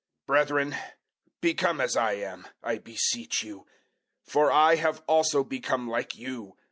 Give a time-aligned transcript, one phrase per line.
[0.23, 0.75] 004:012 Brethren,
[1.41, 3.67] become as I am, I beseech you;
[4.25, 6.57] for I have also become like you.